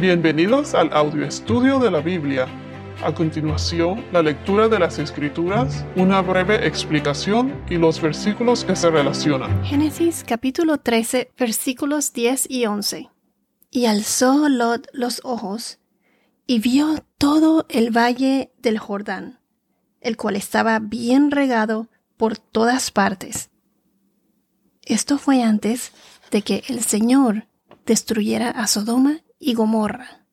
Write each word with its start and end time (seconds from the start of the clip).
Bienvenidos 0.00 0.72
al 0.72 0.90
audio 0.94 1.26
estudio 1.26 1.78
de 1.78 1.90
la 1.90 2.00
Biblia. 2.00 2.46
A 3.04 3.14
continuación, 3.14 4.02
la 4.12 4.22
lectura 4.22 4.66
de 4.66 4.78
las 4.78 4.98
Escrituras, 4.98 5.84
una 5.94 6.22
breve 6.22 6.66
explicación 6.66 7.62
y 7.68 7.76
los 7.76 8.00
versículos 8.00 8.64
que 8.64 8.76
se 8.76 8.88
relacionan. 8.88 9.62
Génesis 9.62 10.24
capítulo 10.26 10.78
13 10.78 11.32
versículos 11.36 12.14
10 12.14 12.46
y 12.48 12.64
11. 12.64 13.10
Y 13.70 13.84
alzó 13.84 14.48
Lot 14.48 14.88
los 14.94 15.20
ojos 15.22 15.80
y 16.46 16.60
vio 16.60 17.04
todo 17.18 17.66
el 17.68 17.94
valle 17.94 18.52
del 18.56 18.78
Jordán, 18.78 19.38
el 20.00 20.16
cual 20.16 20.36
estaba 20.36 20.78
bien 20.78 21.30
regado 21.30 21.88
por 22.16 22.38
todas 22.38 22.90
partes. 22.90 23.50
Esto 24.86 25.18
fue 25.18 25.42
antes 25.42 25.92
de 26.30 26.40
que 26.40 26.64
el 26.68 26.80
Señor 26.80 27.48
destruyera 27.84 28.48
a 28.48 28.66
Sodoma 28.66 29.20
y 29.40 29.54
Gomorra. 29.54 30.26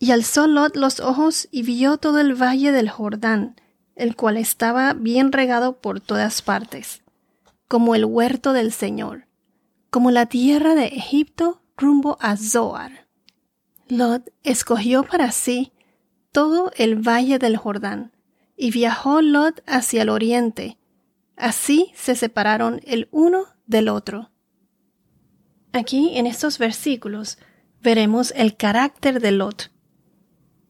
Y 0.00 0.10
alzó 0.10 0.48
Lot 0.48 0.74
los 0.74 0.98
ojos 0.98 1.46
y 1.52 1.62
vio 1.62 1.98
todo 1.98 2.18
el 2.18 2.34
valle 2.34 2.72
del 2.72 2.88
Jordán, 2.88 3.54
el 3.94 4.16
cual 4.16 4.36
estaba 4.36 4.92
bien 4.94 5.30
regado 5.30 5.80
por 5.80 6.00
todas 6.00 6.42
partes, 6.42 7.02
como 7.68 7.94
el 7.94 8.04
huerto 8.04 8.52
del 8.52 8.72
Señor, 8.72 9.28
como 9.90 10.10
la 10.10 10.26
tierra 10.26 10.74
de 10.74 10.86
Egipto 10.86 11.62
rumbo 11.76 12.16
a 12.20 12.36
Zoar. 12.36 13.06
Lot 13.88 14.32
escogió 14.42 15.04
para 15.04 15.30
sí 15.30 15.72
todo 16.32 16.72
el 16.76 16.96
valle 16.96 17.38
del 17.38 17.56
Jordán, 17.56 18.12
y 18.56 18.70
viajó 18.70 19.20
Lot 19.20 19.62
hacia 19.66 20.02
el 20.02 20.08
oriente. 20.08 20.78
Así 21.36 21.92
se 21.94 22.14
separaron 22.14 22.80
el 22.84 23.08
uno 23.10 23.46
del 23.66 23.88
otro. 23.88 24.30
Aquí 25.72 26.16
en 26.16 26.26
estos 26.26 26.58
versículos 26.58 27.38
veremos 27.84 28.32
el 28.34 28.56
carácter 28.56 29.20
de 29.20 29.30
Lot. 29.30 29.70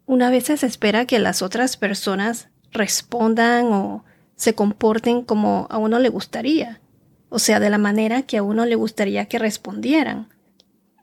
Una 0.05 0.29
vez 0.31 0.45
se 0.45 0.67
espera 0.67 1.07
que 1.07 1.21
las 1.21 1.41
otras 1.41 1.79
personas 1.79 2.49
respondan 2.73 3.73
o 3.73 4.05
se 4.35 4.55
comporten 4.55 5.23
como 5.23 5.69
a 5.71 5.79
uno 5.79 6.01
le 6.01 6.09
gustaría, 6.09 6.83
o 7.29 7.39
sea, 7.39 7.61
de 7.61 7.71
la 7.71 7.79
manera 7.79 8.23
que 8.23 8.37
a 8.37 8.43
uno 8.43 8.67
le 8.67 8.75
gustaría 8.75 9.27
que 9.27 9.39
respondieran. 9.39 10.29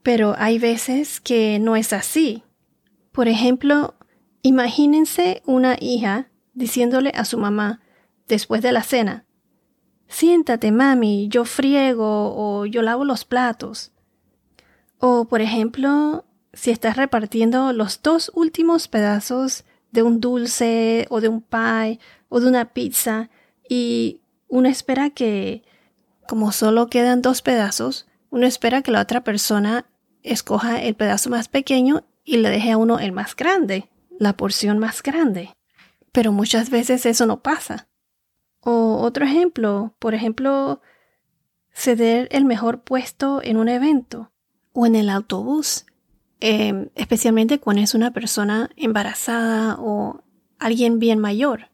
Pero 0.03 0.35
hay 0.38 0.59
veces 0.59 1.22
que 1.22 1.59
no 1.59 1.77
es 1.77 1.94
así. 1.94 2.44
Por 3.13 3.30
ejemplo, 3.30 3.95
imagínense 4.41 5.41
una 5.45 5.78
hija 5.80 6.28
diciéndole 6.53 7.13
a 7.16 7.23
su 7.23 7.38
mamá, 7.38 7.80
después 8.28 8.61
de 8.61 8.73
la 8.73 8.83
cena, 8.83 9.25
Siéntate, 10.09 10.73
mami, 10.73 11.30
yo 11.30 11.45
friego 11.45 12.35
o 12.35 12.66
yo 12.66 12.81
lavo 12.81 13.05
los 13.05 13.23
platos. 13.23 13.94
O, 15.03 15.25
por 15.25 15.41
ejemplo, 15.41 16.25
si 16.53 16.69
estás 16.69 16.95
repartiendo 16.95 17.73
los 17.73 18.03
dos 18.03 18.31
últimos 18.35 18.88
pedazos 18.88 19.66
de 19.91 20.03
un 20.03 20.21
dulce 20.21 21.07
o 21.09 21.21
de 21.21 21.27
un 21.27 21.41
pie 21.41 21.99
o 22.30 22.39
de 22.39 22.47
una 22.47 22.66
pizza 22.66 23.31
y 23.67 24.22
uno 24.47 24.69
espera 24.69 25.09
que, 25.09 25.63
como 26.27 26.52
solo 26.52 26.88
quedan 26.88 27.23
dos 27.23 27.41
pedazos, 27.41 28.07
uno 28.29 28.45
espera 28.45 28.83
que 28.83 28.91
la 28.91 29.02
otra 29.02 29.23
persona 29.23 29.88
escoja 30.22 30.79
el 30.83 30.94
pedazo 30.94 31.31
más 31.31 31.47
pequeño 31.47 32.03
y 32.23 32.38
le 32.38 32.52
deje 32.52 32.72
a 32.72 32.77
uno 32.77 32.99
el 32.99 33.11
más 33.11 33.35
grande, 33.35 33.89
la 34.19 34.38
porción 34.38 34.77
más 34.77 35.02
grande. 35.02 35.49
Pero 36.11 36.31
muchas 36.31 36.69
veces 36.69 37.07
eso 37.07 37.25
no 37.25 37.41
pasa. 37.41 37.88
O 38.59 38.97
otro 39.02 39.25
ejemplo, 39.25 39.95
por 39.97 40.13
ejemplo, 40.13 40.79
ceder 41.72 42.27
el 42.29 42.45
mejor 42.45 42.83
puesto 42.83 43.41
en 43.41 43.57
un 43.57 43.67
evento 43.67 44.31
o 44.73 44.86
en 44.86 44.95
el 44.95 45.09
autobús, 45.09 45.86
em, 46.39 46.89
especialmente 46.95 47.59
cuando 47.59 47.81
es 47.81 47.94
una 47.94 48.11
persona 48.11 48.69
embarazada 48.75 49.78
o 49.80 50.23
alguien 50.59 51.00
bien 51.00 51.19
mayor. 51.19 51.69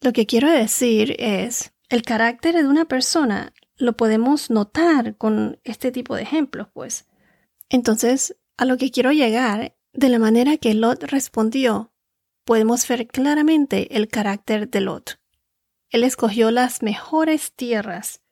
Lo 0.00 0.12
que 0.12 0.26
quiero 0.26 0.50
decir 0.50 1.14
es, 1.18 1.72
el 1.88 2.02
carácter 2.02 2.54
de 2.56 2.66
una 2.66 2.86
persona 2.86 3.52
lo 3.76 3.96
podemos 3.96 4.50
notar 4.50 5.16
con 5.16 5.60
este 5.64 5.92
tipo 5.92 6.16
de 6.16 6.22
ejemplos, 6.22 6.68
pues. 6.72 7.06
Entonces, 7.68 8.36
a 8.56 8.64
lo 8.64 8.76
que 8.76 8.90
quiero 8.90 9.12
llegar, 9.12 9.76
de 9.92 10.08
la 10.08 10.18
manera 10.18 10.56
que 10.56 10.74
Lot 10.74 11.04
respondió, 11.04 11.92
podemos 12.44 12.86
ver 12.88 13.06
claramente 13.06 13.96
el 13.96 14.08
carácter 14.08 14.68
de 14.68 14.80
Lot. 14.80 15.20
Él 15.90 16.04
escogió 16.04 16.50
las 16.50 16.82
mejores 16.82 17.52
tierras, 17.52 18.22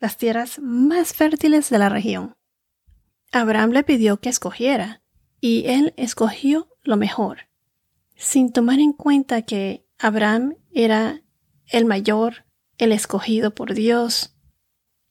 las 0.00 0.16
tierras 0.16 0.58
más 0.60 1.12
fértiles 1.12 1.68
de 1.70 1.78
la 1.78 1.88
región. 1.88 2.34
Abraham 3.32 3.70
le 3.70 3.84
pidió 3.84 4.18
que 4.18 4.28
escogiera, 4.28 5.02
y 5.40 5.66
él 5.66 5.94
escogió 5.96 6.68
lo 6.82 6.96
mejor, 6.96 7.48
sin 8.16 8.52
tomar 8.52 8.80
en 8.80 8.92
cuenta 8.92 9.42
que 9.42 9.86
Abraham 9.98 10.56
era 10.72 11.22
el 11.66 11.84
mayor, 11.84 12.44
el 12.78 12.92
escogido 12.92 13.54
por 13.54 13.74
Dios. 13.74 14.36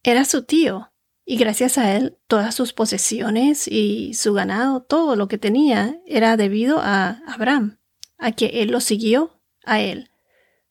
Era 0.04 0.26
su 0.26 0.44
tío, 0.44 0.92
y 1.26 1.38
gracias 1.38 1.78
a 1.78 1.96
él 1.96 2.18
todas 2.28 2.56
sus 2.56 2.74
posesiones 2.74 3.68
y 3.68 4.14
su 4.14 4.34
ganado, 4.34 4.82
todo 4.82 5.16
lo 5.16 5.28
que 5.28 5.38
tenía, 5.38 6.00
era 6.06 6.38
debido 6.38 6.80
a 6.82 7.22
Abraham, 7.28 7.80
a 8.18 8.32
que 8.32 8.48
él 8.62 8.72
lo 8.72 8.82
siguió 8.82 9.42
a 9.66 9.82
él. 9.82 10.10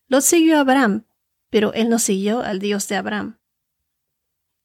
Lo 0.07 0.21
siguió 0.21 0.59
Abraham 0.59 1.05
pero 1.51 1.73
él 1.73 1.89
no 1.89 1.99
siguió 1.99 2.41
al 2.41 2.59
Dios 2.59 2.89
de 2.89 2.97
Abraham. 2.97 3.39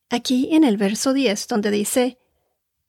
Aquí 0.09 0.49
en 0.51 0.63
el 0.63 0.77
verso 0.77 1.13
10, 1.13 1.47
donde 1.47 1.71
dice, 1.71 2.19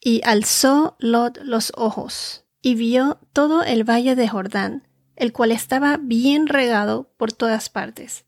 Y 0.06 0.20
alzó 0.22 0.96
Lot 1.00 1.38
los 1.42 1.72
ojos, 1.76 2.44
y 2.60 2.74
vio 2.74 3.18
todo 3.32 3.62
el 3.62 3.88
valle 3.88 4.14
de 4.14 4.28
Jordán, 4.28 4.86
el 5.16 5.32
cual 5.32 5.50
estaba 5.50 5.96
bien 5.96 6.46
regado 6.46 7.10
por 7.16 7.32
todas 7.32 7.70
partes. 7.70 8.26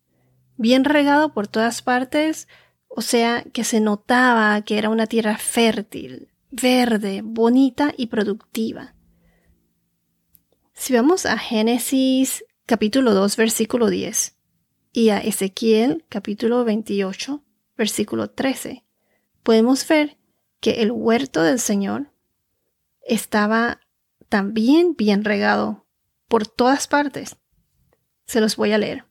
Bien 0.56 0.84
regado 0.84 1.34
por 1.34 1.48
todas 1.48 1.82
partes, 1.82 2.48
o 2.88 3.02
sea 3.02 3.44
que 3.52 3.62
se 3.62 3.80
notaba 3.80 4.62
que 4.62 4.78
era 4.78 4.88
una 4.88 5.06
tierra 5.06 5.36
fértil, 5.36 6.28
verde, 6.50 7.20
bonita 7.22 7.92
y 7.94 8.06
productiva. 8.06 8.94
Si 10.72 10.94
vamos 10.94 11.26
a 11.26 11.36
Génesis 11.36 12.42
capítulo 12.64 13.12
2, 13.12 13.36
versículo 13.36 13.90
10, 13.90 14.34
y 14.92 15.10
a 15.10 15.18
Ezequiel 15.18 16.06
capítulo 16.08 16.64
28, 16.64 17.42
versículo 17.76 18.30
13, 18.30 18.86
podemos 19.42 19.86
ver 19.86 20.15
que 20.60 20.82
el 20.82 20.90
huerto 20.90 21.42
del 21.42 21.60
Señor 21.60 22.10
estaba 23.02 23.80
también 24.28 24.94
bien 24.96 25.24
regado 25.24 25.86
por 26.28 26.46
todas 26.46 26.88
partes. 26.88 27.36
Se 28.26 28.40
los 28.40 28.56
voy 28.56 28.72
a 28.72 28.78
leer. 28.78 29.04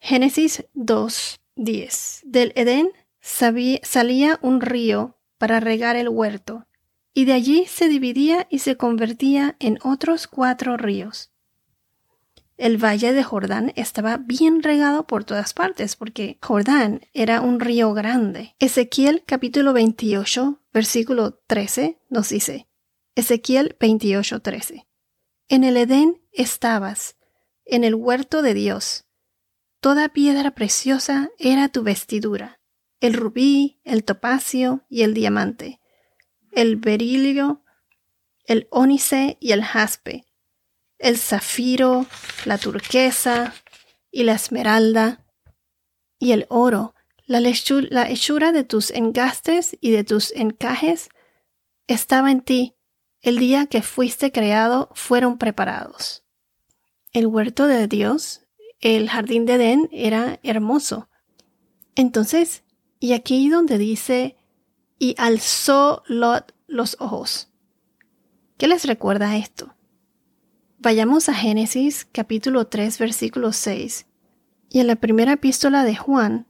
Génesis 0.00 0.66
2, 0.74 1.40
10. 1.56 2.22
Del 2.24 2.52
Edén 2.56 2.90
salía 3.20 4.38
un 4.42 4.60
río 4.60 5.18
para 5.38 5.60
regar 5.60 5.96
el 5.96 6.08
huerto, 6.08 6.66
y 7.14 7.24
de 7.24 7.32
allí 7.32 7.64
se 7.66 7.88
dividía 7.88 8.46
y 8.50 8.58
se 8.58 8.76
convertía 8.76 9.56
en 9.60 9.78
otros 9.82 10.26
cuatro 10.26 10.76
ríos. 10.76 11.33
El 12.56 12.82
valle 12.82 13.12
de 13.12 13.24
Jordán 13.24 13.72
estaba 13.74 14.16
bien 14.16 14.62
regado 14.62 15.08
por 15.08 15.24
todas 15.24 15.54
partes 15.54 15.96
porque 15.96 16.38
Jordán 16.40 17.00
era 17.12 17.40
un 17.40 17.58
río 17.58 17.92
grande. 17.94 18.54
Ezequiel 18.60 19.24
capítulo 19.26 19.72
28 19.72 20.60
versículo 20.72 21.34
13 21.48 21.98
nos 22.10 22.28
dice, 22.28 22.68
Ezequiel 23.16 23.76
28 23.80 24.40
13. 24.40 24.86
En 25.48 25.64
el 25.64 25.76
Edén 25.76 26.22
estabas, 26.30 27.16
en 27.64 27.82
el 27.82 27.96
huerto 27.96 28.40
de 28.40 28.54
Dios. 28.54 29.04
Toda 29.80 30.10
piedra 30.10 30.52
preciosa 30.52 31.30
era 31.38 31.68
tu 31.70 31.82
vestidura, 31.82 32.60
el 33.00 33.14
rubí, 33.14 33.80
el 33.82 34.04
topacio 34.04 34.84
y 34.88 35.02
el 35.02 35.12
diamante, 35.12 35.80
el 36.52 36.76
berilio, 36.76 37.64
el 38.46 38.68
ónice 38.70 39.38
y 39.40 39.50
el 39.52 39.64
jaspe 39.64 40.24
el 40.98 41.18
zafiro, 41.18 42.06
la 42.44 42.58
turquesa 42.58 43.54
y 44.10 44.24
la 44.24 44.34
esmeralda 44.34 45.24
y 46.18 46.32
el 46.32 46.46
oro, 46.48 46.94
la, 47.26 47.40
hechura 47.40 48.52
de 48.52 48.64
tus 48.64 48.90
engastes 48.90 49.76
y 49.80 49.90
de 49.90 50.04
tus 50.04 50.32
encajes 50.32 51.08
estaba 51.86 52.30
en 52.30 52.40
ti. 52.40 52.76
El 53.20 53.38
día 53.38 53.66
que 53.66 53.82
fuiste 53.82 54.32
creado 54.32 54.90
fueron 54.94 55.38
preparados. 55.38 56.24
El 57.12 57.26
huerto 57.26 57.66
de 57.66 57.88
Dios, 57.88 58.42
el 58.80 59.08
jardín 59.08 59.46
de 59.46 59.54
Edén, 59.54 59.88
era 59.92 60.40
hermoso. 60.42 61.08
Entonces, 61.94 62.64
y 63.00 63.12
aquí 63.12 63.48
donde 63.48 63.78
dice, 63.78 64.36
y 64.98 65.14
alzó 65.18 66.02
Lot 66.06 66.54
los 66.66 66.96
ojos. 67.00 67.50
¿Qué 68.58 68.68
les 68.68 68.84
recuerda 68.84 69.36
esto? 69.36 69.74
Vayamos 70.84 71.30
a 71.30 71.34
Génesis 71.34 72.06
capítulo 72.12 72.66
3 72.66 72.98
versículo 72.98 73.54
6 73.54 74.04
y 74.68 74.80
en 74.80 74.86
la 74.86 74.96
primera 74.96 75.32
epístola 75.32 75.82
de 75.82 75.96
Juan 75.96 76.46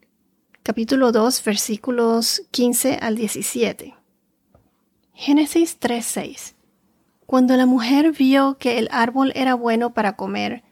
capítulo 0.65 1.13
2 1.13 1.45
versículos 1.45 2.43
15 2.51 2.99
al 3.01 3.15
17. 3.15 3.95
Génesis 5.13 5.77
3 5.79 6.05
6 6.05 6.57
Cuando 7.27 7.57
la 7.57 7.67
mujer 7.67 8.11
vio 8.11 8.59
que 8.59 8.79
el 8.79 8.89
árbol 8.91 9.31
era 9.37 9.55
bueno 9.55 9.95
para 9.95 10.17
comer, 10.17 10.65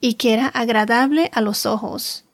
y 0.00 0.14
que 0.14 0.34
era 0.34 0.48
agradable 0.48 1.30
a 1.32 1.40
los 1.40 1.66
ojos, 1.66 2.24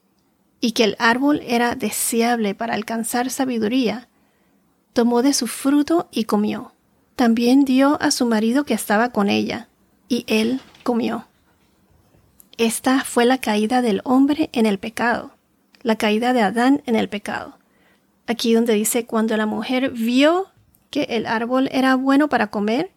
y 0.62 0.72
que 0.72 0.84
el 0.84 0.96
árbol 0.98 1.42
era 1.46 1.74
deseable 1.74 2.54
para 2.54 2.72
alcanzar 2.72 3.28
sabiduría, 3.28 4.08
tomó 4.94 5.20
de 5.20 5.34
su 5.34 5.46
fruto 5.46 6.08
y 6.10 6.24
comió. 6.24 6.72
También 7.16 7.66
dio 7.66 8.00
a 8.00 8.10
su 8.10 8.24
marido 8.24 8.64
que 8.64 8.72
estaba 8.72 9.10
con 9.10 9.28
ella, 9.28 9.68
y 10.08 10.24
él 10.28 10.60
comió. 10.82 11.26
Esta 12.56 13.04
fue 13.04 13.24
la 13.24 13.38
caída 13.38 13.82
del 13.82 14.00
hombre 14.04 14.50
en 14.52 14.66
el 14.66 14.78
pecado, 14.78 15.32
la 15.82 15.96
caída 15.96 16.32
de 16.32 16.42
Adán 16.42 16.82
en 16.86 16.94
el 16.96 17.08
pecado. 17.08 17.58
Aquí 18.26 18.54
donde 18.54 18.74
dice, 18.74 19.06
cuando 19.06 19.36
la 19.36 19.46
mujer 19.46 19.90
vio 19.90 20.46
que 20.90 21.02
el 21.10 21.26
árbol 21.26 21.68
era 21.72 21.96
bueno 21.96 22.28
para 22.28 22.46
comer 22.48 22.92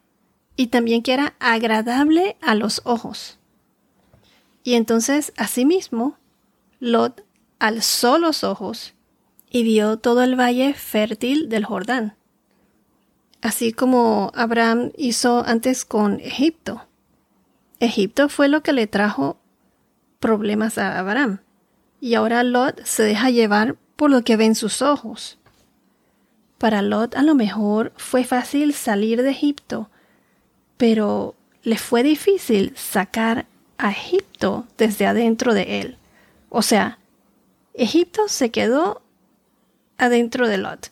y 0.55 0.67
también 0.67 1.01
que 1.01 1.13
era 1.13 1.33
agradable 1.39 2.37
a 2.41 2.55
los 2.55 2.81
ojos. 2.85 3.39
Y 4.63 4.75
entonces, 4.75 5.33
asimismo, 5.37 6.17
Lot 6.79 7.23
alzó 7.59 8.19
los 8.19 8.43
ojos 8.43 8.93
y 9.49 9.63
vio 9.63 9.97
todo 9.97 10.23
el 10.23 10.39
valle 10.39 10.73
fértil 10.73 11.49
del 11.49 11.65
Jordán, 11.65 12.15
así 13.41 13.71
como 13.71 14.31
Abraham 14.35 14.91
hizo 14.97 15.43
antes 15.45 15.85
con 15.85 16.19
Egipto. 16.19 16.83
Egipto 17.79 18.29
fue 18.29 18.47
lo 18.47 18.63
que 18.63 18.73
le 18.73 18.87
trajo 18.87 19.37
problemas 20.19 20.77
a 20.77 20.97
Abraham, 20.97 21.41
y 21.99 22.15
ahora 22.15 22.43
Lot 22.43 22.83
se 22.83 23.03
deja 23.03 23.29
llevar 23.29 23.75
por 23.95 24.09
lo 24.09 24.23
que 24.23 24.37
ven 24.37 24.55
sus 24.55 24.81
ojos. 24.81 25.37
Para 26.57 26.81
Lot 26.81 27.15
a 27.15 27.23
lo 27.23 27.35
mejor 27.35 27.93
fue 27.97 28.23
fácil 28.23 28.73
salir 28.73 29.21
de 29.21 29.29
Egipto, 29.29 29.89
pero 30.77 31.35
le 31.63 31.77
fue 31.77 32.03
difícil 32.03 32.73
sacar 32.75 33.45
a 33.77 33.91
Egipto 33.91 34.65
desde 34.77 35.05
adentro 35.05 35.53
de 35.53 35.81
él. 35.81 35.97
O 36.49 36.61
sea, 36.61 36.97
Egipto 37.73 38.27
se 38.27 38.49
quedó 38.49 39.01
adentro 39.97 40.47
de 40.47 40.57
Lot. 40.57 40.91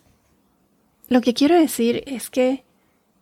Lo 1.07 1.21
que 1.21 1.33
quiero 1.33 1.55
decir 1.55 2.03
es 2.05 2.29
que 2.29 2.63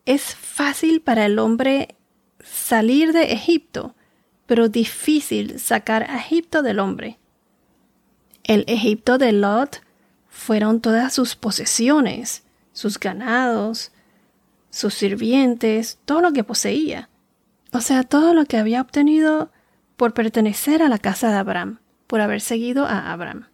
es 0.05 0.35
fácil 0.35 1.01
para 1.01 1.25
el 1.25 1.39
hombre 1.39 1.95
salir 2.43 3.13
de 3.13 3.33
Egipto, 3.33 3.95
pero 4.45 4.69
difícil 4.69 5.59
sacar 5.59 6.03
a 6.09 6.17
Egipto 6.17 6.61
del 6.61 6.79
hombre. 6.79 7.17
El 8.43 8.65
Egipto 8.67 9.17
de 9.17 9.31
Lot 9.31 9.81
fueron 10.27 10.81
todas 10.81 11.13
sus 11.13 11.35
posesiones, 11.35 12.43
sus 12.73 12.99
ganados, 12.99 13.91
sus 14.69 14.93
sirvientes, 14.93 15.99
todo 16.05 16.21
lo 16.21 16.33
que 16.33 16.43
poseía. 16.43 17.09
O 17.71 17.79
sea, 17.79 18.03
todo 18.03 18.33
lo 18.33 18.45
que 18.45 18.57
había 18.57 18.81
obtenido 18.81 19.51
por 19.95 20.13
pertenecer 20.13 20.81
a 20.81 20.89
la 20.89 20.97
casa 20.97 21.29
de 21.29 21.37
Abraham, 21.37 21.79
por 22.07 22.21
haber 22.21 22.41
seguido 22.41 22.85
a 22.85 23.11
Abraham. 23.11 23.47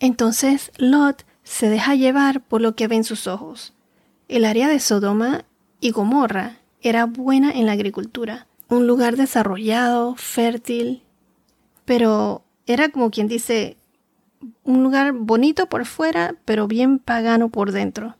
Entonces 0.00 0.72
Lot 0.78 1.24
se 1.44 1.68
deja 1.68 1.94
llevar 1.94 2.40
por 2.42 2.60
lo 2.60 2.74
que 2.74 2.88
ven 2.88 3.04
sus 3.04 3.26
ojos. 3.26 3.74
El 4.28 4.44
área 4.44 4.68
de 4.68 4.80
Sodoma 4.80 5.44
y 5.80 5.90
Gomorra 5.90 6.61
era 6.82 7.06
buena 7.06 7.50
en 7.52 7.66
la 7.66 7.72
agricultura, 7.72 8.46
un 8.68 8.86
lugar 8.86 9.16
desarrollado, 9.16 10.16
fértil, 10.16 11.02
pero 11.84 12.42
era 12.66 12.88
como 12.88 13.10
quien 13.10 13.28
dice, 13.28 13.76
un 14.64 14.82
lugar 14.82 15.12
bonito 15.12 15.66
por 15.66 15.86
fuera, 15.86 16.34
pero 16.44 16.66
bien 16.66 16.98
pagano 16.98 17.48
por 17.48 17.72
dentro. 17.72 18.16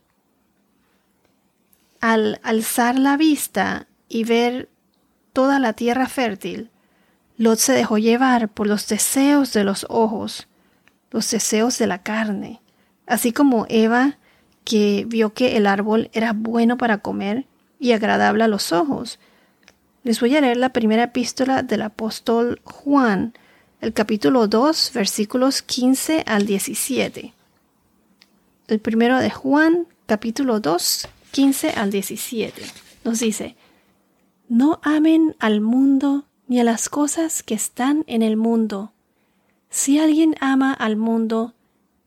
Al 1.99 2.39
alzar 2.43 2.97
la 2.97 3.17
vista 3.17 3.87
y 4.09 4.23
ver 4.23 4.69
toda 5.33 5.59
la 5.59 5.73
tierra 5.73 6.07
fértil, 6.07 6.69
Lot 7.37 7.59
se 7.59 7.73
dejó 7.73 7.97
llevar 7.97 8.49
por 8.49 8.67
los 8.67 8.87
deseos 8.87 9.53
de 9.53 9.63
los 9.63 9.85
ojos, 9.89 10.47
los 11.11 11.29
deseos 11.31 11.77
de 11.77 11.87
la 11.87 12.03
carne, 12.03 12.61
así 13.07 13.31
como 13.33 13.65
Eva, 13.69 14.17
que 14.63 15.05
vio 15.07 15.33
que 15.33 15.57
el 15.57 15.67
árbol 15.67 16.09
era 16.13 16.33
bueno 16.33 16.77
para 16.77 16.99
comer 16.99 17.45
y 17.83 17.91
agradable 17.91 18.45
a 18.45 18.47
los 18.47 18.71
ojos. 18.71 19.19
Les 20.05 20.21
voy 20.21 20.33
a 20.37 20.41
leer 20.41 20.55
la 20.55 20.69
primera 20.69 21.03
epístola 21.03 21.63
del 21.63 21.81
apóstol 21.81 22.61
Juan, 22.63 23.33
el 23.81 23.91
capítulo 23.91 24.47
2, 24.47 24.91
versículos 24.93 25.61
15 25.61 26.23
al 26.25 26.45
17. 26.45 27.33
El 28.69 28.79
primero 28.79 29.17
de 29.19 29.29
Juan, 29.29 29.85
capítulo 30.05 30.61
2, 30.61 31.09
15 31.31 31.71
al 31.71 31.91
17. 31.91 32.63
Nos 33.03 33.19
dice, 33.19 33.57
No 34.47 34.79
amen 34.81 35.35
al 35.39 35.59
mundo 35.59 36.23
ni 36.47 36.61
a 36.61 36.63
las 36.63 36.87
cosas 36.87 37.43
que 37.43 37.53
están 37.53 38.05
en 38.07 38.21
el 38.21 38.37
mundo. 38.37 38.93
Si 39.69 39.99
alguien 39.99 40.35
ama 40.39 40.71
al 40.71 40.95
mundo, 40.95 41.53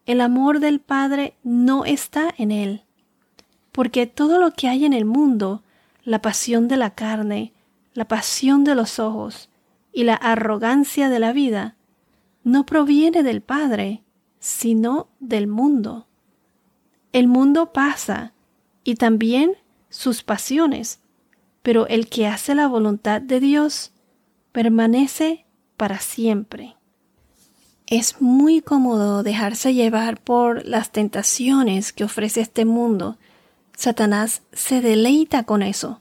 el 0.07 0.23
amor 0.23 0.61
del 0.61 0.81
Padre 0.81 1.35
no 1.43 1.85
está 1.85 2.33
en 2.39 2.51
él. 2.51 2.83
Porque 3.73 4.07
todo 4.07 4.39
lo 4.39 4.53
que 4.53 4.69
hay 4.69 4.87
en 4.87 4.95
el 4.95 5.05
mundo, 5.05 5.63
la 6.07 6.23
pasión 6.23 6.69
de 6.69 6.77
la 6.79 6.95
carne, 6.95 7.53
la 7.93 8.07
pasión 8.07 8.63
de 8.63 8.77
los 8.77 9.01
ojos 9.01 9.51
y 9.93 10.05
la 10.05 10.15
arrogancia 10.15 11.09
de 11.09 11.19
la 11.19 11.33
vida, 11.33 11.75
no 12.45 12.65
proviene 12.65 13.25
del 13.25 13.43
Padre, 13.43 14.03
sino 14.39 15.09
del 15.19 15.49
mundo. 15.49 16.07
El 17.13 17.27
mundo 17.27 17.73
pasa 17.73 18.33
y 18.85 18.95
también 18.95 19.57
sus 19.89 20.23
pasiones, 20.23 21.01
pero 21.63 21.89
el 21.89 22.09
que 22.09 22.29
hace 22.29 22.55
la 22.55 22.69
voluntad 22.69 23.21
de 23.21 23.41
Dios 23.41 23.93
permanece 24.53 25.45
para 25.77 25.99
siempre. 25.99 26.77
Es 27.89 28.21
muy 28.21 28.61
cómodo 28.61 29.25
dejarse 29.25 29.75
llevar 29.75 30.21
por 30.21 30.65
las 30.65 30.93
tentaciones 30.93 31.93
que 31.93 32.05
ofrece 32.05 32.43
este 32.43 32.65
mundo. 32.65 33.19
Satanás 33.77 34.43
se 34.53 34.81
deleita 34.81 35.45
con 35.45 35.63
eso. 35.63 36.01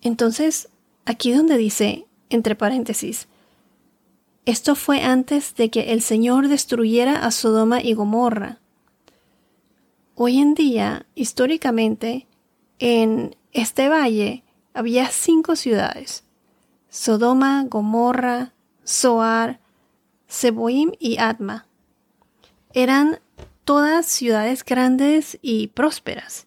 Entonces, 0.00 0.70
aquí 1.04 1.32
donde 1.32 1.58
dice, 1.58 2.06
entre 2.30 2.56
paréntesis, 2.56 3.28
esto 4.46 4.74
fue 4.74 5.02
antes 5.02 5.54
de 5.54 5.70
que 5.70 5.92
el 5.92 6.00
Señor 6.00 6.48
destruyera 6.48 7.24
a 7.24 7.30
Sodoma 7.30 7.82
y 7.82 7.92
Gomorra. 7.92 8.58
Hoy 10.14 10.38
en 10.38 10.54
día, 10.54 11.06
históricamente, 11.14 12.26
en 12.78 13.36
este 13.52 13.88
valle 13.88 14.42
había 14.72 15.08
cinco 15.08 15.56
ciudades. 15.56 16.24
Sodoma, 16.88 17.64
Gomorra, 17.68 18.54
Zoar, 18.84 19.60
Seboim 20.26 20.92
y 20.98 21.18
Atma. 21.18 21.66
Eran 22.72 23.20
todas 23.64 24.06
ciudades 24.06 24.64
grandes 24.64 25.38
y 25.42 25.68
prósperas. 25.68 26.46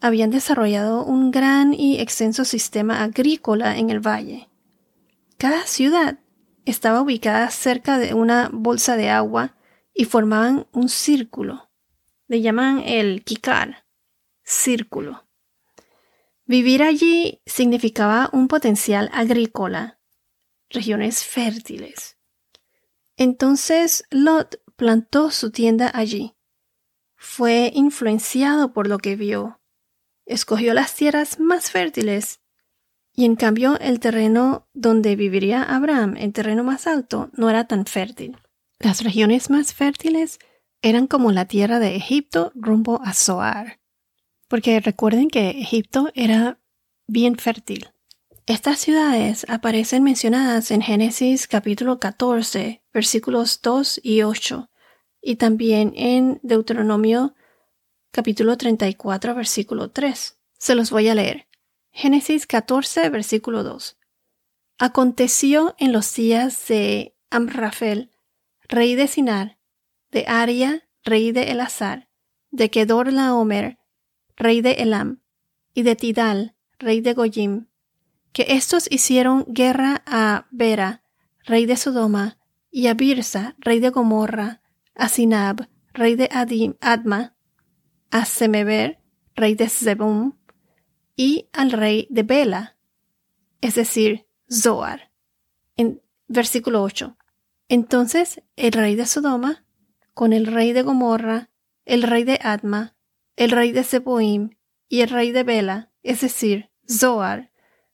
Habían 0.00 0.30
desarrollado 0.30 1.04
un 1.04 1.30
gran 1.30 1.74
y 1.74 2.00
extenso 2.00 2.44
sistema 2.44 3.02
agrícola 3.02 3.76
en 3.78 3.90
el 3.90 4.00
valle. 4.00 4.48
Cada 5.38 5.66
ciudad 5.66 6.18
estaba 6.64 7.00
ubicada 7.00 7.50
cerca 7.50 7.98
de 7.98 8.14
una 8.14 8.50
bolsa 8.52 8.96
de 8.96 9.10
agua 9.10 9.56
y 9.94 10.04
formaban 10.04 10.66
un 10.72 10.88
círculo. 10.88 11.70
Le 12.28 12.40
llaman 12.40 12.82
el 12.84 13.24
kikar, 13.24 13.84
círculo. 14.44 15.24
Vivir 16.44 16.82
allí 16.82 17.40
significaba 17.46 18.30
un 18.32 18.48
potencial 18.48 19.10
agrícola, 19.12 19.98
regiones 20.70 21.24
fértiles, 21.24 22.18
entonces 23.18 24.04
Lot 24.10 24.62
plantó 24.76 25.32
su 25.32 25.50
tienda 25.50 25.90
allí. 25.92 26.36
Fue 27.16 27.72
influenciado 27.74 28.72
por 28.72 28.86
lo 28.86 28.98
que 28.98 29.16
vio. 29.16 29.57
Escogió 30.28 30.74
las 30.74 30.94
tierras 30.94 31.40
más 31.40 31.70
fértiles 31.70 32.40
y 33.14 33.24
en 33.24 33.34
cambio 33.34 33.78
el 33.80 33.98
terreno 33.98 34.68
donde 34.74 35.16
viviría 35.16 35.62
Abraham, 35.62 36.16
el 36.18 36.34
terreno 36.34 36.62
más 36.64 36.86
alto, 36.86 37.30
no 37.32 37.48
era 37.48 37.66
tan 37.66 37.86
fértil. 37.86 38.36
Las 38.78 39.02
regiones 39.02 39.48
más 39.48 39.72
fértiles 39.72 40.38
eran 40.82 41.06
como 41.06 41.32
la 41.32 41.46
tierra 41.46 41.78
de 41.78 41.96
Egipto 41.96 42.52
rumbo 42.54 43.00
a 43.02 43.14
Zoar. 43.14 43.80
Porque 44.48 44.78
recuerden 44.80 45.30
que 45.30 45.48
Egipto 45.50 46.10
era 46.14 46.60
bien 47.06 47.36
fértil. 47.36 47.88
Estas 48.44 48.78
ciudades 48.80 49.46
aparecen 49.48 50.02
mencionadas 50.02 50.70
en 50.70 50.82
Génesis 50.82 51.48
capítulo 51.48 51.98
14, 51.98 52.82
versículos 52.92 53.60
2 53.62 54.00
y 54.02 54.22
8, 54.22 54.68
y 55.22 55.36
también 55.36 55.94
en 55.96 56.38
Deuteronomio 56.42 57.34
capítulo 58.10 58.56
34, 58.56 59.34
versículo 59.34 59.90
3. 59.90 60.38
Se 60.58 60.74
los 60.74 60.90
voy 60.90 61.08
a 61.08 61.14
leer. 61.14 61.46
Génesis 61.90 62.46
14, 62.46 63.08
versículo 63.10 63.62
2. 63.62 63.98
Aconteció 64.78 65.74
en 65.78 65.92
los 65.92 66.14
días 66.14 66.68
de 66.68 67.16
Amrafel, 67.30 68.10
rey 68.68 68.94
de 68.94 69.08
Sinar, 69.08 69.58
de 70.10 70.24
Aria, 70.26 70.88
rey 71.04 71.32
de 71.32 71.50
Elazar, 71.50 72.08
de 72.50 72.70
Kedor 72.70 73.12
Laomer, 73.12 73.78
rey 74.36 74.60
de 74.60 74.72
Elam, 74.72 75.20
y 75.74 75.82
de 75.82 75.96
Tidal, 75.96 76.54
rey 76.78 77.00
de 77.00 77.14
Goyim, 77.14 77.66
que 78.32 78.46
estos 78.48 78.90
hicieron 78.90 79.44
guerra 79.48 80.02
a 80.06 80.46
Bera, 80.50 81.02
rey 81.44 81.66
de 81.66 81.76
Sodoma, 81.76 82.38
y 82.70 82.86
a 82.86 82.94
Birsa, 82.94 83.56
rey 83.58 83.80
de 83.80 83.90
Gomorra, 83.90 84.60
a 84.94 85.08
Sinab, 85.08 85.68
rey 85.92 86.14
de 86.14 86.28
Adma, 86.80 87.34
a 88.10 88.24
Semeber, 88.24 89.00
rey 89.34 89.54
de 89.54 89.68
Zebum, 89.68 90.34
y 91.16 91.48
al 91.52 91.72
rey 91.72 92.06
de 92.10 92.22
Bela, 92.22 92.76
es 93.60 93.74
decir, 93.74 94.26
Zoar. 94.50 95.10
En 95.76 96.00
versículo 96.28 96.82
8. 96.82 97.16
Entonces 97.68 98.42
el 98.56 98.72
rey 98.72 98.94
de 98.94 99.04
Sodoma, 99.04 99.64
con 100.14 100.32
el 100.32 100.46
rey 100.46 100.72
de 100.72 100.82
Gomorra, 100.82 101.50
el 101.84 102.02
rey 102.02 102.24
de 102.24 102.38
Adma, 102.42 102.96
el 103.36 103.50
rey 103.50 103.72
de 103.72 103.84
Zeboim 103.84 104.50
y 104.88 105.00
el 105.00 105.10
rey 105.10 105.32
de 105.32 105.42
Bela, 105.42 105.90
es 106.02 106.20
decir, 106.20 106.70
Zoar, 106.90 107.50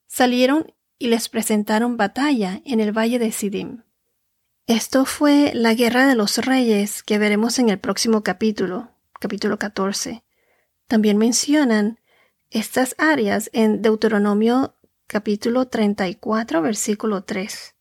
salieron 0.07 0.73
y 0.99 1.09
les 1.09 1.29
presentaron 1.29 1.97
batalla 1.97 2.61
en 2.65 2.81
el 2.81 2.97
valle 2.97 3.19
de 3.19 3.33
Sidim. 3.33 3.83
Esto 4.67 5.05
fue 5.05 5.53
la 5.55 5.75
guerra 5.75 6.07
de 6.07 6.15
los 6.15 6.39
reyes 6.39 7.03
que 7.03 7.19
veremos 7.19 7.59
en 7.59 7.69
el 7.69 7.79
próximo 7.79 8.23
capítulo, 8.23 8.94
capítulo 9.25 9.59
14. 9.59 10.23
También 10.87 11.17
mencionan 11.17 11.99
estas 12.51 12.95
áreas 12.99 13.49
en 13.55 13.81
Deuteronomio 13.81 14.75
capítulo 15.07 15.67
34, 15.67 16.61
versículo 16.61 17.25
3. 17.25 17.75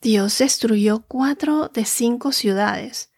Dios 0.00 0.38
destruyó 0.38 1.04
cuatro 1.06 1.68
de 1.68 1.84
cinco 1.84 2.32
ciudades. 2.32 3.10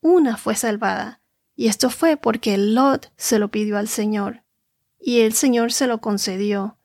Una 0.00 0.36
fue 0.36 0.54
salvada, 0.54 1.20
y 1.56 1.66
esto 1.66 1.90
fue 1.90 2.16
porque 2.16 2.56
Lot 2.56 3.10
se 3.16 3.40
lo 3.40 3.50
pidió 3.50 3.76
al 3.76 3.88
Señor, 3.88 4.44
y 5.00 5.22
el 5.22 5.32
Señor 5.32 5.72
se 5.72 5.88
lo 5.88 6.00
concedió. 6.00 6.78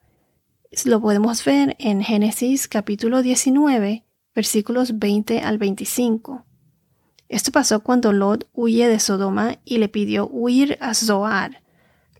Lo 0.86 1.00
podemos 1.00 1.44
ver 1.44 1.76
en 1.78 2.02
Génesis 2.02 2.66
capítulo 2.66 3.22
19, 3.22 4.04
versículos 4.34 4.98
20 4.98 5.38
al 5.38 5.58
25. 5.58 6.44
Esto 7.28 7.50
pasó 7.50 7.80
cuando 7.80 8.12
Lot 8.12 8.48
huye 8.52 8.88
de 8.88 9.00
Sodoma 9.00 9.58
y 9.64 9.78
le 9.78 9.88
pidió 9.88 10.28
huir 10.28 10.78
a 10.80 10.94
Zoar. 10.94 11.62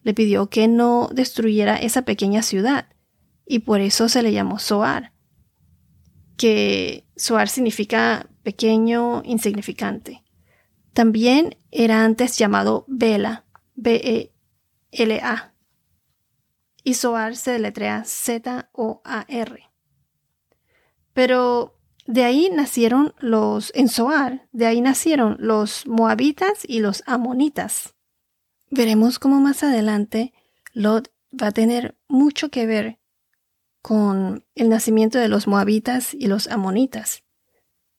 Le 0.02 0.14
pidió 0.14 0.48
que 0.48 0.68
no 0.68 1.08
destruyera 1.12 1.76
esa 1.76 2.02
pequeña 2.02 2.42
ciudad, 2.42 2.88
y 3.46 3.60
por 3.60 3.80
eso 3.80 4.08
se 4.08 4.22
le 4.22 4.32
llamó 4.32 4.58
Zoar, 4.58 5.12
que 6.36 7.06
Zoar 7.18 7.48
significa 7.48 8.28
pequeño, 8.42 9.22
insignificante. 9.24 10.24
También 10.92 11.56
era 11.70 12.04
antes 12.04 12.38
llamado 12.38 12.84
Bela, 12.88 13.44
B-E-L-A, 13.74 15.54
y 16.82 16.94
Zoar 16.94 17.36
se 17.36 17.50
deletrea 17.52 18.04
Z-O-A-R. 18.04 19.70
Pero 21.12 21.75
de 22.06 22.24
ahí 22.24 22.50
nacieron 22.50 23.14
los, 23.18 23.72
en 23.74 23.88
Zoar, 23.88 24.48
de 24.52 24.66
ahí 24.66 24.80
nacieron 24.80 25.36
los 25.40 25.86
moabitas 25.86 26.60
y 26.66 26.80
los 26.80 27.02
amonitas. 27.06 27.94
Veremos 28.70 29.18
cómo 29.18 29.40
más 29.40 29.62
adelante 29.62 30.32
Lot 30.72 31.12
va 31.30 31.48
a 31.48 31.52
tener 31.52 31.96
mucho 32.08 32.50
que 32.50 32.66
ver 32.66 33.00
con 33.82 34.44
el 34.54 34.68
nacimiento 34.68 35.18
de 35.18 35.28
los 35.28 35.46
moabitas 35.46 36.14
y 36.14 36.26
los 36.26 36.48
amonitas. 36.48 37.24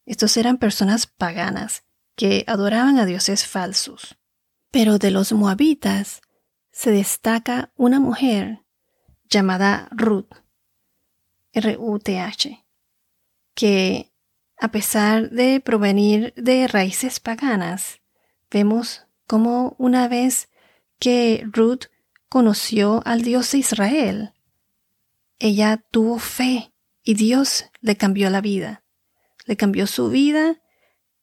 Estos 0.05 0.37
eran 0.37 0.57
personas 0.57 1.07
paganas 1.07 1.83
que 2.15 2.43
adoraban 2.47 2.99
a 2.99 3.05
dioses 3.05 3.45
falsos. 3.45 4.17
Pero 4.71 4.97
de 4.97 5.11
los 5.11 5.31
moabitas 5.33 6.21
se 6.71 6.91
destaca 6.91 7.71
una 7.75 7.99
mujer 7.99 8.63
llamada 9.29 9.87
Ruth, 9.91 10.31
R-U-T-H 11.53 12.66
que, 13.57 14.13
a 14.59 14.69
pesar 14.69 15.31
de 15.31 15.59
provenir 15.59 16.31
de 16.37 16.67
raíces 16.67 17.19
paganas, 17.19 18.01
vemos 18.51 19.07
como 19.25 19.75
una 19.79 20.07
vez 20.07 20.49
que 20.99 21.43
Ruth 21.51 21.85
conoció 22.29 23.01
al 23.03 23.23
Dios 23.23 23.51
de 23.51 23.57
Israel, 23.57 24.33
ella 25.39 25.83
tuvo 25.91 26.19
fe 26.19 26.71
y 27.03 27.15
Dios 27.15 27.65
le 27.81 27.97
cambió 27.97 28.29
la 28.29 28.41
vida. 28.41 28.83
Le 29.45 29.57
cambió 29.57 29.87
su 29.87 30.09
vida 30.09 30.61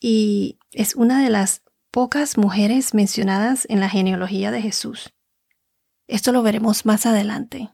y 0.01 0.59
es 0.73 0.97
una 0.97 1.23
de 1.23 1.31
las 1.31 1.63
pocas 1.93 2.37
mujeres 2.37 2.95
mencionadas 2.95 3.65
en 3.69 3.79
la 3.79 3.89
genealogía 3.89 4.51
de 4.51 4.61
Jesús. 4.61 5.15
Esto 6.09 6.33
lo 6.33 6.43
veremos 6.43 6.85
más 6.85 7.07
adelante. 7.07 7.74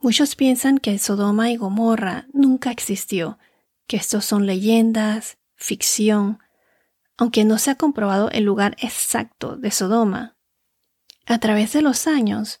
Muchos 0.00 0.36
piensan 0.36 0.78
que 0.78 0.98
Sodoma 0.98 1.50
y 1.50 1.56
Gomorra 1.56 2.26
nunca 2.32 2.70
existió, 2.70 3.38
que 3.86 3.96
estos 3.96 4.24
son 4.24 4.46
leyendas, 4.46 5.38
ficción, 5.56 6.38
aunque 7.16 7.44
no 7.44 7.58
se 7.58 7.72
ha 7.72 7.74
comprobado 7.74 8.30
el 8.30 8.44
lugar 8.44 8.76
exacto 8.80 9.56
de 9.56 9.72
Sodoma. 9.72 10.36
A 11.26 11.38
través 11.38 11.72
de 11.72 11.82
los 11.82 12.06
años, 12.06 12.60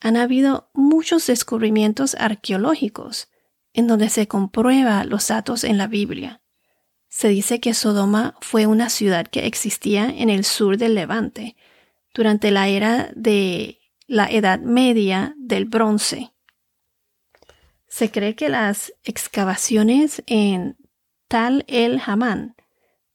han 0.00 0.16
habido 0.16 0.70
muchos 0.72 1.26
descubrimientos 1.26 2.14
arqueológicos 2.14 3.28
en 3.72 3.88
donde 3.88 4.08
se 4.08 4.28
comprueba 4.28 5.04
los 5.04 5.28
datos 5.28 5.64
en 5.64 5.78
la 5.78 5.88
Biblia. 5.88 6.42
Se 7.08 7.28
dice 7.28 7.60
que 7.60 7.74
Sodoma 7.74 8.36
fue 8.40 8.66
una 8.66 8.88
ciudad 8.88 9.26
que 9.26 9.46
existía 9.46 10.06
en 10.06 10.30
el 10.30 10.44
sur 10.44 10.76
del 10.76 10.94
Levante 10.94 11.56
durante 12.14 12.50
la 12.50 12.68
era 12.68 13.10
de 13.16 13.78
la 14.06 14.26
Edad 14.30 14.60
Media 14.60 15.34
del 15.38 15.64
Bronce. 15.64 16.32
Se 17.88 18.10
cree 18.10 18.34
que 18.34 18.48
las 18.48 18.94
excavaciones 19.02 20.22
en 20.26 20.78
Tal 21.26 21.64
el 21.68 22.00
Haman, 22.04 22.56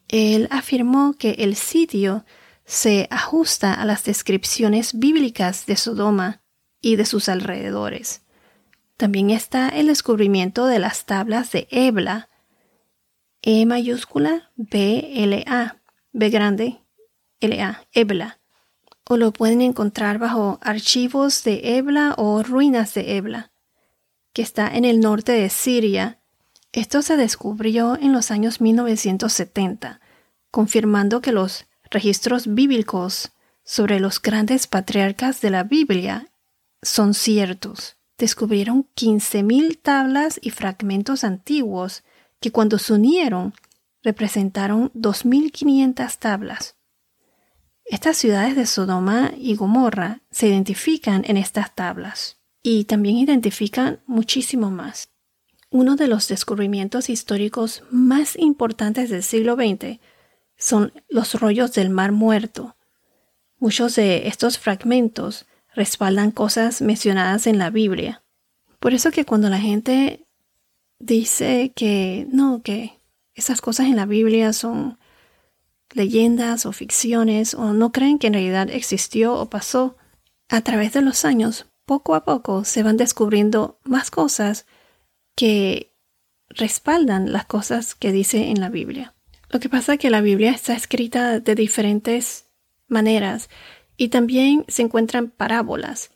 Él 0.08 0.48
afirmó 0.50 1.14
que 1.14 1.32
el 1.38 1.56
sitio 1.56 2.24
se 2.64 3.08
ajusta 3.10 3.74
a 3.74 3.84
las 3.84 4.04
descripciones 4.04 4.98
bíblicas 4.98 5.66
de 5.66 5.76
Sodoma 5.76 6.42
y 6.80 6.96
de 6.96 7.06
sus 7.06 7.28
alrededores. 7.28 8.22
También 8.96 9.30
está 9.30 9.68
el 9.68 9.86
descubrimiento 9.86 10.66
de 10.66 10.78
las 10.78 11.06
tablas 11.06 11.50
de 11.52 11.66
Ebla, 11.70 12.28
e 13.42 13.66
mayúscula 13.66 14.50
B 14.56 15.10
L 15.16 15.44
A, 15.46 15.76
B 16.12 16.30
grande 16.30 16.80
L 17.40 17.60
A, 17.60 17.86
Ebla. 17.92 18.38
O 19.04 19.16
lo 19.16 19.32
pueden 19.32 19.60
encontrar 19.60 20.18
bajo 20.18 20.58
archivos 20.62 21.42
de 21.42 21.76
Ebla 21.76 22.14
o 22.16 22.42
ruinas 22.44 22.94
de 22.94 23.16
Ebla, 23.16 23.52
que 24.32 24.42
está 24.42 24.68
en 24.68 24.84
el 24.84 25.00
norte 25.00 25.32
de 25.32 25.50
Siria. 25.50 26.20
Esto 26.72 27.02
se 27.02 27.16
descubrió 27.16 27.98
en 28.00 28.12
los 28.12 28.30
años 28.30 28.60
1970, 28.60 30.00
confirmando 30.52 31.20
que 31.20 31.32
los 31.32 31.66
registros 31.90 32.54
bíblicos 32.54 33.32
sobre 33.64 33.98
los 33.98 34.22
grandes 34.22 34.68
patriarcas 34.68 35.40
de 35.40 35.50
la 35.50 35.64
Biblia 35.64 36.30
son 36.80 37.12
ciertos. 37.12 37.96
Descubrieron 38.18 38.88
15.000 38.94 39.80
tablas 39.82 40.38
y 40.40 40.50
fragmentos 40.50 41.24
antiguos 41.24 42.04
que 42.42 42.50
cuando 42.52 42.78
se 42.78 42.92
unieron 42.92 43.54
representaron 44.02 44.92
2.500 44.92 46.18
tablas. 46.18 46.76
Estas 47.86 48.16
ciudades 48.18 48.56
de 48.56 48.66
Sodoma 48.66 49.32
y 49.38 49.54
Gomorra 49.56 50.20
se 50.30 50.48
identifican 50.48 51.24
en 51.26 51.36
estas 51.38 51.74
tablas 51.74 52.38
y 52.62 52.84
también 52.84 53.16
identifican 53.16 54.00
muchísimo 54.06 54.70
más. 54.70 55.10
Uno 55.70 55.96
de 55.96 56.08
los 56.08 56.28
descubrimientos 56.28 57.08
históricos 57.08 57.82
más 57.90 58.36
importantes 58.36 59.08
del 59.08 59.22
siglo 59.22 59.54
XX 59.54 60.00
son 60.56 60.92
los 61.08 61.40
rollos 61.40 61.72
del 61.72 61.90
Mar 61.90 62.12
Muerto. 62.12 62.76
Muchos 63.58 63.96
de 63.96 64.28
estos 64.28 64.58
fragmentos 64.58 65.46
respaldan 65.74 66.30
cosas 66.30 66.82
mencionadas 66.82 67.46
en 67.46 67.58
la 67.58 67.70
Biblia. 67.70 68.22
Por 68.80 68.94
eso 68.94 69.10
que 69.10 69.24
cuando 69.24 69.48
la 69.48 69.58
gente 69.58 70.26
dice 71.02 71.72
que 71.74 72.26
no, 72.30 72.62
que 72.62 73.00
esas 73.34 73.60
cosas 73.60 73.86
en 73.86 73.96
la 73.96 74.06
Biblia 74.06 74.52
son 74.52 74.98
leyendas 75.90 76.64
o 76.64 76.72
ficciones 76.72 77.54
o 77.54 77.72
no 77.74 77.92
creen 77.92 78.18
que 78.18 78.28
en 78.28 78.34
realidad 78.34 78.70
existió 78.70 79.34
o 79.34 79.50
pasó, 79.50 79.96
a 80.48 80.60
través 80.62 80.92
de 80.92 81.02
los 81.02 81.24
años, 81.24 81.66
poco 81.86 82.14
a 82.14 82.24
poco 82.24 82.64
se 82.64 82.82
van 82.82 82.96
descubriendo 82.96 83.80
más 83.84 84.10
cosas 84.10 84.66
que 85.34 85.94
respaldan 86.48 87.32
las 87.32 87.46
cosas 87.46 87.94
que 87.94 88.12
dice 88.12 88.50
en 88.50 88.60
la 88.60 88.68
Biblia. 88.68 89.14
Lo 89.48 89.60
que 89.60 89.68
pasa 89.68 89.94
es 89.94 89.98
que 89.98 90.10
la 90.10 90.20
Biblia 90.20 90.50
está 90.50 90.74
escrita 90.74 91.40
de 91.40 91.54
diferentes 91.54 92.46
maneras 92.86 93.50
y 93.96 94.08
también 94.08 94.64
se 94.68 94.82
encuentran 94.82 95.30
parábolas, 95.30 96.10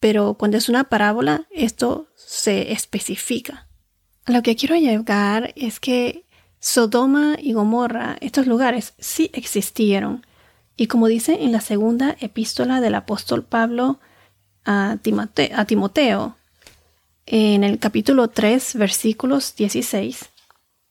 pero 0.00 0.34
cuando 0.34 0.56
es 0.56 0.68
una 0.68 0.84
parábola 0.84 1.46
esto 1.50 2.08
se 2.16 2.72
especifica. 2.72 3.68
Lo 4.26 4.42
que 4.42 4.56
quiero 4.56 4.76
llegar 4.76 5.52
es 5.54 5.80
que 5.80 6.24
Sodoma 6.58 7.36
y 7.38 7.52
Gomorra, 7.52 8.16
estos 8.20 8.46
lugares 8.46 8.94
sí 8.98 9.30
existieron. 9.34 10.24
Y 10.76 10.86
como 10.86 11.08
dice 11.08 11.42
en 11.44 11.52
la 11.52 11.60
segunda 11.60 12.16
epístola 12.20 12.80
del 12.80 12.94
apóstol 12.94 13.44
Pablo 13.44 14.00
a 14.64 14.96
Timoteo, 15.02 16.36
en 17.26 17.64
el 17.64 17.78
capítulo 17.78 18.28
3, 18.28 18.76
versículos 18.76 19.56
16, 19.56 20.30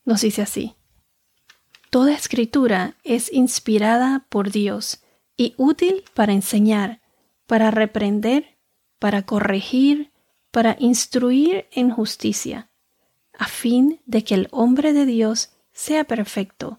nos 0.04 0.20
dice 0.20 0.42
así. 0.42 0.74
Toda 1.90 2.14
escritura 2.14 2.94
es 3.02 3.32
inspirada 3.32 4.26
por 4.28 4.50
Dios 4.50 5.00
y 5.36 5.54
útil 5.56 6.04
para 6.14 6.32
enseñar, 6.32 7.00
para 7.46 7.72
reprender, 7.72 8.58
para 9.00 9.22
corregir, 9.22 10.12
para 10.50 10.76
instruir 10.78 11.66
en 11.72 11.90
justicia, 11.90 12.70
a 13.38 13.46
fin 13.46 14.00
de 14.06 14.24
que 14.24 14.34
el 14.34 14.48
hombre 14.50 14.92
de 14.92 15.06
Dios 15.06 15.50
sea 15.72 16.04
perfecto, 16.04 16.78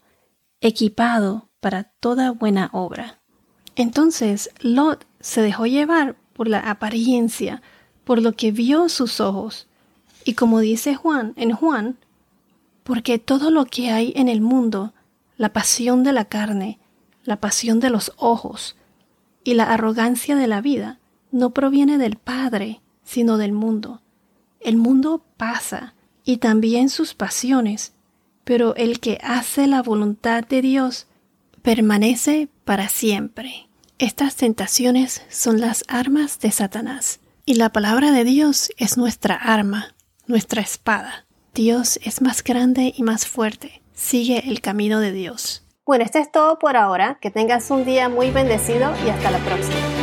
equipado 0.62 1.50
para 1.60 1.84
toda 1.84 2.32
buena 2.32 2.70
obra. 2.74 3.20
Entonces 3.76 4.50
Lot 4.62 5.06
se 5.20 5.42
dejó 5.42 5.66
llevar 5.66 6.16
por 6.34 6.48
la 6.48 6.60
apariencia, 6.60 7.62
por 8.04 8.22
lo 8.22 8.34
que 8.34 8.52
vio 8.52 8.90
sus 8.90 9.20
ojos, 9.20 9.68
y 10.24 10.34
como 10.34 10.60
dice 10.60 10.96
Juan 10.96 11.34
en 11.36 11.52
Juan, 11.52 11.98
porque 12.84 13.20
todo 13.20 13.50
lo 13.50 13.66
que 13.66 13.90
hay 13.90 14.14
en 14.16 14.30
el 14.30 14.42
mundo, 14.42 14.94
la 15.38 15.52
pasión 15.54 16.04
de 16.04 16.14
la 16.14 16.26
carne, 16.26 16.80
la 17.24 17.42
pasión 17.42 17.80
de 17.80 17.90
los 17.90 18.14
ojos 18.18 18.76
y 19.44 19.56
la 19.56 19.74
arrogancia 19.74 20.36
de 20.36 20.48
la 20.48 20.62
vida, 20.62 21.00
no 21.32 21.50
proviene 21.50 21.98
del 21.98 22.16
Padre, 22.16 22.82
sino 23.04 23.38
del 23.38 23.52
mundo. 23.52 24.02
El 24.60 24.78
mundo 24.78 25.26
pasa, 25.36 25.95
y 26.26 26.38
también 26.38 26.90
sus 26.90 27.14
pasiones, 27.14 27.94
pero 28.44 28.76
el 28.76 29.00
que 29.00 29.20
hace 29.24 29.68
la 29.68 29.82
voluntad 29.82 30.44
de 30.44 30.62
Dios 30.62 31.08
permanece 31.62 32.50
para 32.66 32.90
siempre. 32.90 33.68
Estas 33.98 34.36
tentaciones 34.36 35.22
son 35.30 35.62
las 35.62 35.86
armas 35.88 36.40
de 36.40 36.52
Satanás, 36.52 37.22
y 37.46 37.54
la 37.54 37.70
palabra 37.70 38.12
de 38.12 38.24
Dios 38.24 38.72
es 38.78 38.98
nuestra 38.98 39.36
arma, 39.36 39.96
nuestra 40.28 40.62
espada. 40.62 41.26
Dios 41.54 42.00
es 42.04 42.22
más 42.22 42.44
grande 42.44 42.94
y 42.98 43.04
más 43.04 43.26
fuerte. 43.28 43.82
Sigue 43.94 44.50
el 44.50 44.60
camino 44.60 45.00
de 45.00 45.14
Dios. 45.14 45.64
Bueno, 45.86 46.04
esto 46.04 46.18
es 46.18 46.32
todo 46.32 46.60
por 46.60 46.76
ahora. 46.76 47.20
Que 47.22 47.32
tengas 47.32 47.70
un 47.72 47.86
día 47.86 48.10
muy 48.10 48.32
bendecido 48.32 48.92
y 49.06 49.10
hasta 49.10 49.32
la 49.32 49.40
próxima. 49.40 49.95